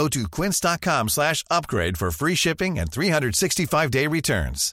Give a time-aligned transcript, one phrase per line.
[0.00, 4.72] Go to quince.com slash upgrade for free shipping and 365-day returns.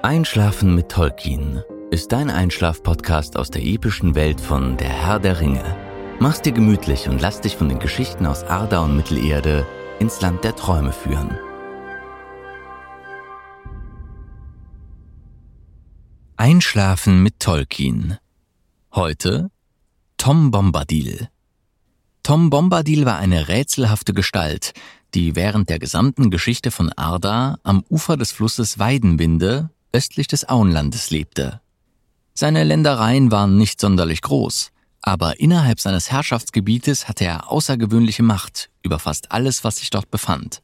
[0.00, 5.76] Einschlafen mit Tolkien ist dein Einschlaf-Podcast aus der epischen Welt von Der Herr der Ringe.
[6.18, 9.66] Mach's dir gemütlich und lass dich von den Geschichten aus Arda und Mittelerde
[9.98, 11.38] ins Land der Träume führen.
[16.40, 18.16] Einschlafen mit Tolkien.
[18.94, 19.50] Heute
[20.18, 21.30] Tom Bombadil.
[22.22, 24.72] Tom Bombadil war eine rätselhafte Gestalt,
[25.14, 31.10] die während der gesamten Geschichte von Arda am Ufer des Flusses Weidenwinde östlich des Auenlandes
[31.10, 31.60] lebte.
[32.34, 34.70] Seine Ländereien waren nicht sonderlich groß,
[35.02, 40.62] aber innerhalb seines Herrschaftsgebietes hatte er außergewöhnliche Macht über fast alles, was sich dort befand.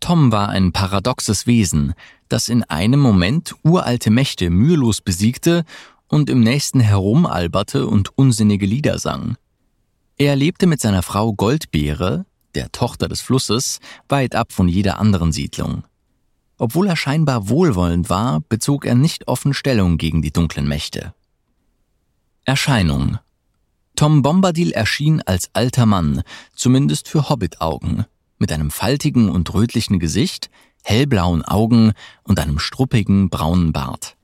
[0.00, 1.94] Tom war ein paradoxes Wesen,
[2.28, 5.64] das in einem Moment uralte Mächte mühelos besiegte
[6.08, 9.36] und im nächsten herumalberte und unsinnige Lieder sang.
[10.16, 13.78] Er lebte mit seiner Frau Goldbeere, der Tochter des Flusses,
[14.08, 15.84] weit ab von jeder anderen Siedlung.
[16.58, 21.14] Obwohl er scheinbar wohlwollend war, bezog er nicht offen Stellung gegen die dunklen Mächte.
[22.44, 23.18] Erscheinung
[23.96, 26.22] Tom Bombadil erschien als alter Mann,
[26.54, 28.06] zumindest für Hobbit-Augen,
[28.40, 30.50] mit einem faltigen und rötlichen Gesicht,
[30.82, 31.92] hellblauen Augen
[32.24, 34.16] und einem struppigen braunen Bart.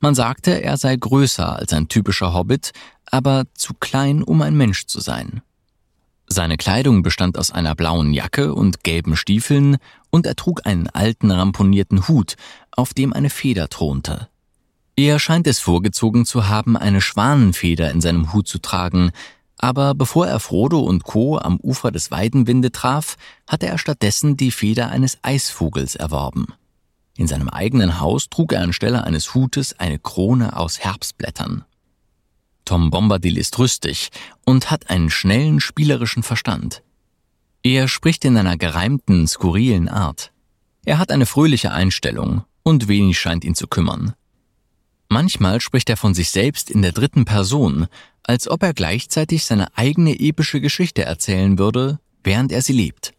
[0.00, 2.72] Man sagte, er sei größer als ein typischer Hobbit,
[3.06, 5.42] aber zu klein, um ein Mensch zu sein.
[6.28, 9.76] Seine Kleidung bestand aus einer blauen Jacke und gelben Stiefeln,
[10.10, 12.36] und er trug einen alten ramponierten Hut,
[12.72, 14.28] auf dem eine Feder thronte.
[14.96, 19.12] Er scheint es vorgezogen zu haben, eine Schwanenfeder in seinem Hut zu tragen,
[19.58, 21.38] aber bevor er Frodo und Co.
[21.38, 26.46] am Ufer des Weidenwinde traf, hatte er stattdessen die Feder eines Eisvogels erworben.
[27.16, 31.64] In seinem eigenen Haus trug er anstelle eines Hutes eine Krone aus Herbstblättern.
[32.66, 34.10] Tom Bombadil ist rüstig
[34.44, 36.82] und hat einen schnellen, spielerischen Verstand.
[37.62, 40.32] Er spricht in einer gereimten, skurrilen Art.
[40.84, 44.14] Er hat eine fröhliche Einstellung und wenig scheint ihn zu kümmern.
[45.08, 47.86] Manchmal spricht er von sich selbst in der dritten Person,
[48.26, 53.12] als ob er gleichzeitig seine eigene epische Geschichte erzählen würde, während er sie lebt.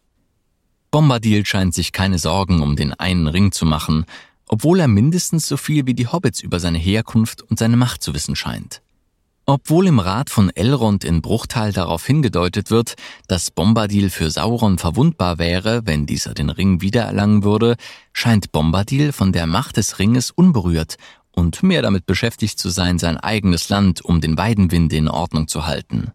[0.90, 4.04] Bombadil scheint sich keine Sorgen um den einen Ring zu machen,
[4.48, 8.14] obwohl er mindestens so viel wie die Hobbits über seine Herkunft und seine Macht zu
[8.14, 8.82] wissen scheint.
[9.44, 12.96] Obwohl im Rat von Elrond in Bruchtal darauf hingedeutet wird,
[13.28, 17.76] dass Bombadil für Sauron verwundbar wäre, wenn dieser den Ring wiedererlangen würde,
[18.12, 20.96] scheint Bombadil von der Macht des Ringes unberührt
[21.32, 25.66] und mehr damit beschäftigt zu sein, sein eigenes Land um den Weidenwind in Ordnung zu
[25.66, 26.12] halten.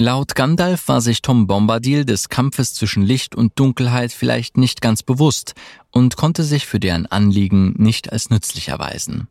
[0.00, 5.02] Laut Gandalf war sich Tom Bombadil des Kampfes zwischen Licht und Dunkelheit vielleicht nicht ganz
[5.02, 5.54] bewusst
[5.90, 9.26] und konnte sich für deren Anliegen nicht als nützlich erweisen.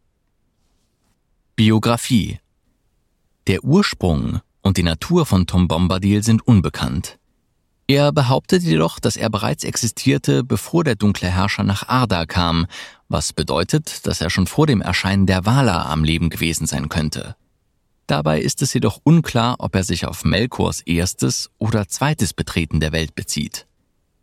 [1.56, 2.40] Biografie
[3.48, 7.17] der Ursprung und die Natur von Tom Bombadil sind unbekannt.
[7.90, 12.68] Er behauptet jedoch, dass er bereits existierte, bevor der dunkle Herrscher nach Arda kam,
[13.08, 17.38] was bedeutet, dass er schon vor dem Erscheinen der Valar am Leben gewesen sein könnte.
[18.06, 22.92] Dabei ist es jedoch unklar, ob er sich auf Melkors erstes oder zweites Betreten der
[22.92, 23.68] Welt bezieht.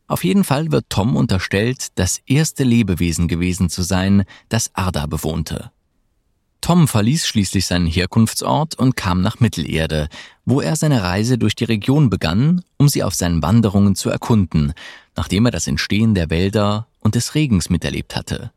[0.07, 5.71] Auf jeden Fall wird Tom unterstellt, das erste Lebewesen gewesen zu sein, das Arda bewohnte.
[6.65, 10.09] Tom verließ schließlich seinen Herkunftsort und kam nach Mittelerde,
[10.47, 14.73] wo er seine Reise durch die Region begann, um sie auf seinen Wanderungen zu erkunden,
[15.15, 18.51] nachdem er das Entstehen der Wälder und des Regens miterlebt hatte.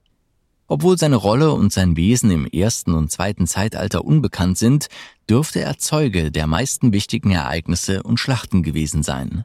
[0.67, 4.87] Obwohl seine Rolle und sein Wesen im ersten und zweiten Zeitalter unbekannt sind,
[5.29, 9.43] dürfte er Zeuge der meisten wichtigen Ereignisse und Schlachten gewesen sein.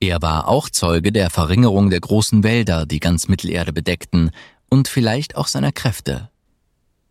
[0.00, 4.30] Er war auch Zeuge der Verringerung der großen Wälder, die ganz Mittelerde bedeckten,
[4.70, 6.30] und vielleicht auch seiner Kräfte.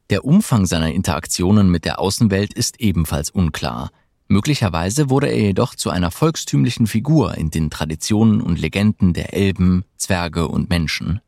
[0.09, 3.91] Der Umfang seiner Interaktionen mit der Außenwelt ist ebenfalls unklar.
[4.29, 9.83] Möglicherweise wurde er jedoch zu einer volkstümlichen Figur in den Traditionen und Legenden der Elben,
[9.97, 11.21] Zwerge und Menschen.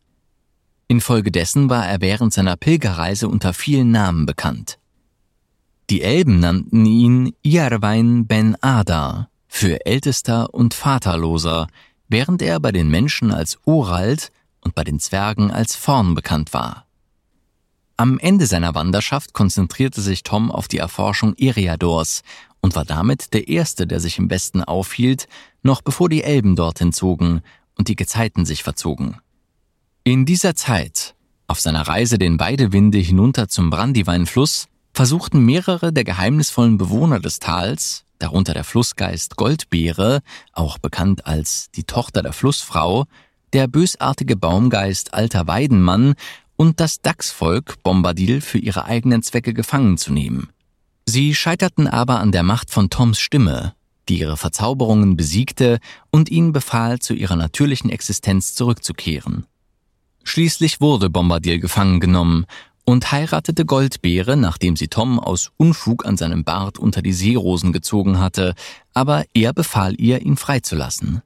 [0.88, 4.80] Infolgedessen war er während seiner Pilgerreise unter vielen Namen bekannt.
[5.90, 11.68] Die Elben nannten ihn Iarwein ben Ada für Ältester und Vaterloser,
[12.08, 16.86] während er bei den Menschen als Orald und bei den Zwergen als Vorn bekannt war.
[18.00, 22.22] Am Ende seiner Wanderschaft konzentrierte sich Tom auf die Erforschung Eriadors
[22.62, 25.28] und war damit der Erste, der sich im Westen aufhielt,
[25.63, 27.42] noch bevor die Elben dorthin zogen
[27.78, 29.18] und die Gezeiten sich verzogen.
[30.06, 31.13] In dieser Zeit,
[31.48, 38.06] auf seiner Reise den Weidewinde hinunter zum Brandyweinfluss, versuchten mehrere der geheimnisvollen Bewohner des Tals,
[38.18, 40.22] darunter der Flussgeist Goldbeere,
[40.54, 43.07] auch bekannt als die Tochter der Flussfrau,
[43.51, 46.16] der bösartige Baumgeist Alter Weidenmann
[46.60, 50.50] und das Dachsvolk Bombadil für ihre eigenen Zwecke gefangen zu nehmen.
[51.06, 53.74] Sie scheiterten aber an der Macht von Toms Stimme,
[54.10, 55.80] die ihre Verzauberungen besiegte
[56.12, 59.46] und ihnen befahl, zu ihrer natürlichen Existenz zurückzukehren.
[60.26, 62.46] Schließlich wurde Bombadil gefangen genommen
[62.84, 68.20] und heiratete Goldbeere, nachdem sie Tom aus Unfug an seinem Bart unter die Seerosen gezogen
[68.20, 68.54] hatte,
[68.94, 71.22] aber er befahl ihr, ihn freizulassen.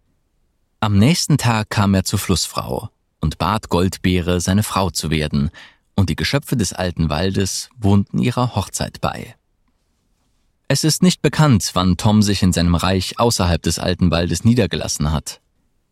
[0.79, 2.92] Am nächsten Tag kam er zur Flussfrau
[3.23, 5.49] und bat Goldbeere, seine Frau zu werden,
[5.95, 9.35] und die Geschöpfe des alten Waldes wohnten ihrer Hochzeit bei.
[10.67, 15.11] Es ist nicht bekannt, wann Tom sich in seinem Reich außerhalb des alten Waldes niedergelassen
[15.11, 15.39] hat.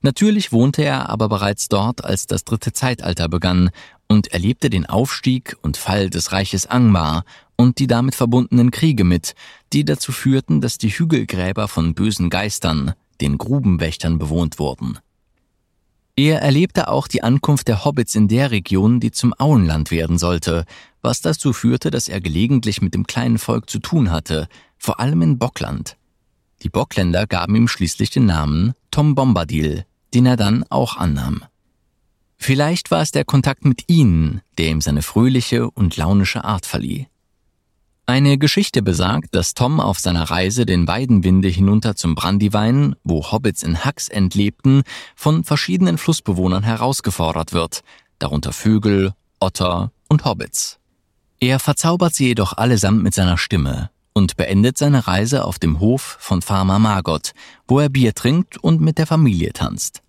[0.01, 3.69] Natürlich wohnte er aber bereits dort, als das dritte Zeitalter begann
[4.07, 7.23] und erlebte den Aufstieg und Fall des Reiches Angmar
[7.55, 9.35] und die damit verbundenen Kriege mit,
[9.71, 14.97] die dazu führten, dass die Hügelgräber von bösen Geistern, den Grubenwächtern, bewohnt wurden.
[16.15, 20.65] Er erlebte auch die Ankunft der Hobbits in der Region, die zum Auenland werden sollte,
[21.01, 24.47] was dazu führte, dass er gelegentlich mit dem kleinen Volk zu tun hatte,
[24.77, 25.97] vor allem in Bockland.
[26.63, 31.43] Die Bockländer gaben ihm schließlich den Namen Tom Bombadil, den er dann auch annahm.
[32.37, 37.07] Vielleicht war es der Kontakt mit ihnen, der ihm seine fröhliche und launische Art verlieh.
[38.05, 43.63] Eine Geschichte besagt, dass Tom auf seiner Reise den Weidenwinde hinunter zum Brandywein, wo Hobbits
[43.63, 44.83] in Hacksend lebten,
[45.15, 47.81] von verschiedenen Flussbewohnern herausgefordert wird,
[48.19, 50.79] darunter Vögel, Otter und Hobbits.
[51.39, 56.17] Er verzaubert sie jedoch allesamt mit seiner Stimme und beendet seine Reise auf dem Hof
[56.19, 57.31] von Farmer Margot,
[57.67, 60.01] wo er Bier trinkt und mit der Familie tanzt.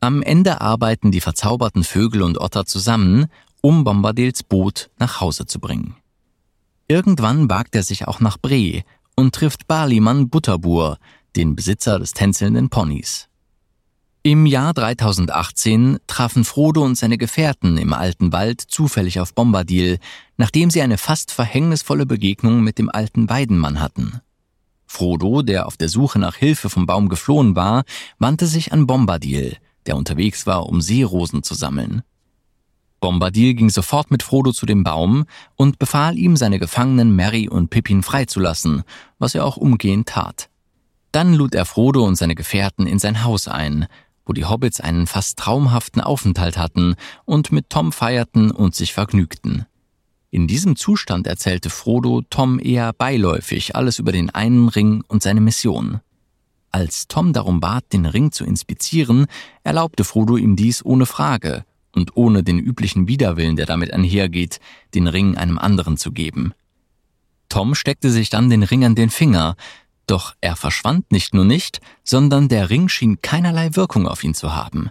[0.00, 3.26] Am Ende arbeiten die verzauberten Vögel und Otter zusammen,
[3.62, 5.96] um Bombadils Boot nach Hause zu bringen.
[6.88, 8.82] Irgendwann wagt er sich auch nach Bre
[9.16, 10.98] und trifft Baliman Butterbur,
[11.34, 13.28] den Besitzer des tänzelnden Ponys.
[14.22, 19.98] Im Jahr 3018 trafen Frodo und seine Gefährten im alten Wald zufällig auf Bombadil,
[20.36, 24.20] nachdem sie eine fast verhängnisvolle Begegnung mit dem alten Weidenmann hatten.
[24.86, 27.84] Frodo, der auf der Suche nach Hilfe vom Baum geflohen war,
[28.18, 29.56] wandte sich an Bombadil,
[29.86, 32.02] der unterwegs war, um Seerosen zu sammeln.
[33.00, 37.68] Bombadil ging sofort mit Frodo zu dem Baum und befahl ihm, seine Gefangenen Mary und
[37.68, 38.84] Pippin freizulassen,
[39.18, 40.48] was er auch umgehend tat.
[41.12, 43.86] Dann lud er Frodo und seine Gefährten in sein Haus ein,
[44.24, 49.66] wo die Hobbits einen fast traumhaften Aufenthalt hatten und mit Tom feierten und sich vergnügten.
[50.30, 55.40] In diesem Zustand erzählte Frodo Tom eher beiläufig alles über den einen Ring und seine
[55.40, 56.00] Mission.
[56.72, 59.26] Als Tom darum bat, den Ring zu inspizieren,
[59.62, 61.64] erlaubte Frodo ihm dies ohne Frage
[61.96, 64.60] und ohne den üblichen Widerwillen, der damit einhergeht,
[64.94, 66.52] den Ring einem anderen zu geben.
[67.48, 69.56] Tom steckte sich dann den Ring an den Finger,
[70.06, 74.54] doch er verschwand nicht nur nicht, sondern der Ring schien keinerlei Wirkung auf ihn zu
[74.54, 74.90] haben.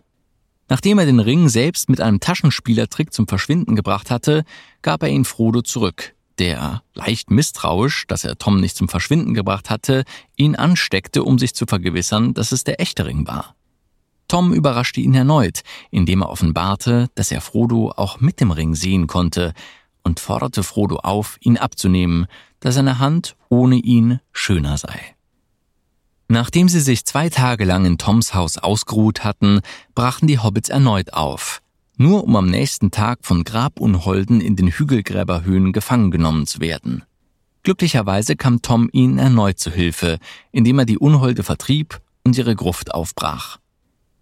[0.67, 4.43] Nachdem er den Ring selbst mit einem Taschenspielertrick zum Verschwinden gebracht hatte,
[4.81, 9.69] gab er ihn Frodo zurück, der, leicht misstrauisch, dass er Tom nicht zum Verschwinden gebracht
[9.69, 10.03] hatte,
[10.35, 13.55] ihn ansteckte, um sich zu vergewissern, dass es der echte Ring war.
[14.27, 19.07] Tom überraschte ihn erneut, indem er offenbarte, dass er Frodo auch mit dem Ring sehen
[19.07, 19.53] konnte
[20.03, 22.27] und forderte Frodo auf, ihn abzunehmen,
[22.59, 24.99] da seine Hand ohne ihn schöner sei.
[26.27, 29.61] Nachdem sie sich zwei Tage lang in Toms Haus ausgeruht hatten,
[29.93, 31.61] brachen die Hobbits erneut auf,
[31.97, 37.03] nur um am nächsten Tag von Grabunholden in den Hügelgräberhöhen gefangen genommen zu werden.
[37.61, 40.17] Glücklicherweise kam Tom ihnen erneut zu Hilfe,
[40.51, 43.59] indem er die Unholde vertrieb und ihre Gruft aufbrach.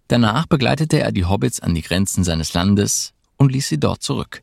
[0.08, 4.42] Danach begleitete er die Hobbits an die Grenzen seines Landes und ließ sie dort zurück.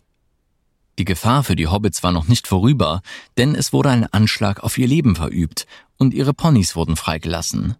[0.99, 3.01] Die Gefahr für die Hobbits war noch nicht vorüber,
[3.37, 5.65] denn es wurde ein Anschlag auf ihr Leben verübt
[5.97, 7.75] und ihre Ponys wurden freigelassen.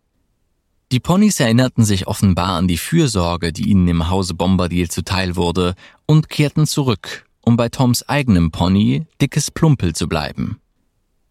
[0.91, 5.75] Die Ponys erinnerten sich offenbar an die Fürsorge, die ihnen im Hause Bombadil zuteil wurde,
[6.05, 10.59] und kehrten zurück, um bei Toms eigenem Pony, Dickes Plumpel, zu bleiben.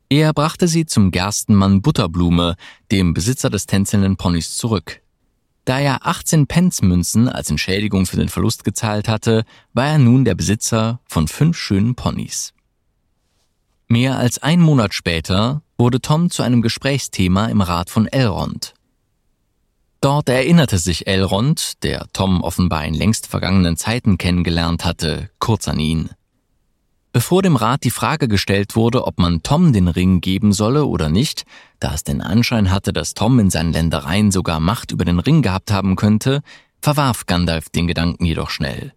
[0.08, 2.56] Er brachte sie zum Gerstenmann Butterblume,
[2.90, 4.99] dem Besitzer des tänzelnden Ponys, zurück.
[5.70, 10.34] Da er 18 Pence-Münzen als Entschädigung für den Verlust gezahlt hatte, war er nun der
[10.34, 12.52] Besitzer von fünf schönen Ponys.
[13.86, 18.74] Mehr als ein Monat später wurde Tom zu einem Gesprächsthema im Rat von Elrond.
[20.00, 25.78] Dort erinnerte sich Elrond, der Tom offenbar in längst vergangenen Zeiten kennengelernt hatte, kurz an
[25.78, 26.10] ihn.
[27.12, 31.08] Bevor dem Rat die Frage gestellt wurde, ob man Tom den Ring geben solle oder
[31.08, 31.44] nicht,
[31.80, 35.42] da es den Anschein hatte, dass Tom in seinen Ländereien sogar Macht über den Ring
[35.42, 36.40] gehabt haben könnte,
[36.80, 38.92] verwarf Gandalf den Gedanken jedoch schnell.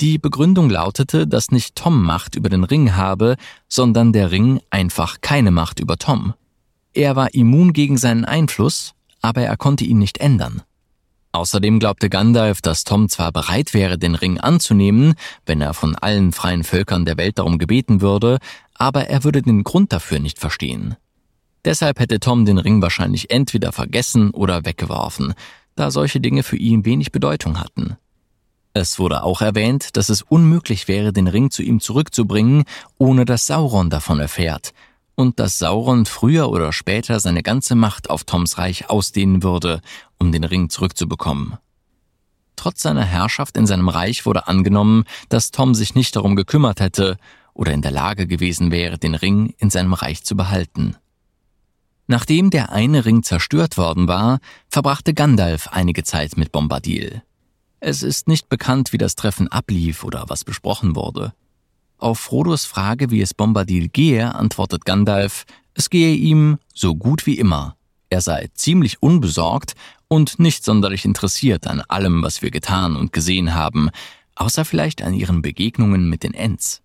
[0.00, 3.36] Die Begründung lautete, dass nicht Tom Macht über den Ring habe,
[3.68, 6.34] sondern der Ring einfach keine Macht über Tom.
[6.94, 10.62] Er war immun gegen seinen Einfluss, aber er konnte ihn nicht ändern.
[11.32, 15.14] Außerdem glaubte Gandalf, dass Tom zwar bereit wäre, den Ring anzunehmen,
[15.46, 18.38] wenn er von allen freien Völkern der Welt darum gebeten würde,
[18.74, 20.96] aber er würde den Grund dafür nicht verstehen.
[21.64, 25.32] Deshalb hätte Tom den Ring wahrscheinlich entweder vergessen oder weggeworfen,
[25.74, 27.96] da solche Dinge für ihn wenig Bedeutung hatten.
[28.74, 32.64] Es wurde auch erwähnt, dass es unmöglich wäre, den Ring zu ihm zurückzubringen,
[32.98, 34.72] ohne dass Sauron davon erfährt,
[35.14, 39.80] und dass Sauron früher oder später seine ganze Macht auf Toms Reich ausdehnen würde,
[40.18, 41.58] um den Ring zurückzubekommen.
[42.56, 47.16] Trotz seiner Herrschaft in seinem Reich wurde angenommen, dass Tom sich nicht darum gekümmert hätte
[47.54, 50.96] oder in der Lage gewesen wäre, den Ring in seinem Reich zu behalten.
[52.06, 54.38] Nachdem der eine Ring zerstört worden war,
[54.68, 57.22] verbrachte Gandalf einige Zeit mit Bombadil.
[57.80, 61.32] Es ist nicht bekannt, wie das Treffen ablief oder was besprochen wurde.
[62.02, 67.38] Auf Frodos Frage, wie es Bombadil gehe, antwortet Gandalf, es gehe ihm so gut wie
[67.38, 67.76] immer.
[68.10, 69.74] Er sei ziemlich unbesorgt
[70.08, 73.88] und nicht sonderlich interessiert an allem, was wir getan und gesehen haben,
[74.34, 76.82] außer vielleicht an ihren Begegnungen mit den Ents.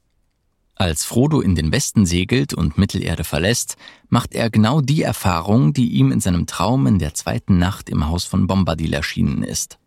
[0.76, 3.76] Als Frodo in den Westen segelt und Mittelerde verlässt,
[4.10, 8.06] macht er genau die Erfahrung, die ihm in seinem Traum in der zweiten Nacht im
[8.06, 9.80] Haus von Bombadil erschienen ist.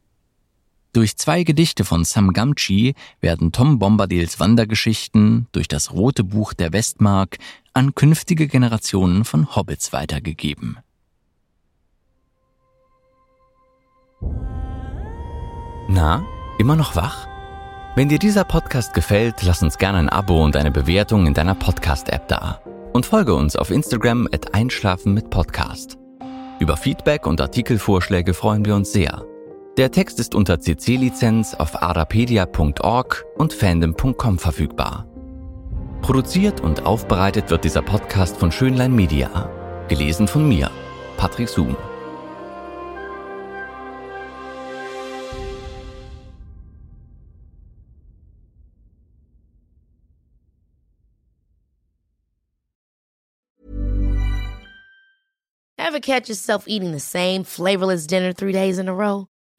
[0.93, 6.73] Durch zwei Gedichte von Sam Gamgee werden Tom Bombadils Wandergeschichten durch das Rote Buch der
[6.73, 7.39] Westmark
[7.75, 10.79] an künftige Generationen von Hobbits weitergegeben.
[15.89, 16.25] Na,
[16.59, 17.29] immer noch wach?
[17.95, 21.55] Wenn dir dieser Podcast gefällt, lass uns gerne ein Abo und eine Bewertung in deiner
[21.55, 22.61] Podcast-App da.
[22.93, 25.99] Und folge uns auf Instagram at Einschlafen mit Podcast.
[26.59, 29.25] Über Feedback und Artikelvorschläge freuen wir uns sehr.
[29.81, 35.07] Der Text ist unter CC-Lizenz auf arapedia.org und fandom.com verfügbar.
[36.03, 39.51] Produziert und aufbereitet wird dieser Podcast von Schönlein Media.
[39.89, 40.71] Gelesen von mir,
[41.17, 41.79] Patrick Zoom.
[55.79, 59.27] Ever catch yourself eating the same flavorless dinner three days in a row?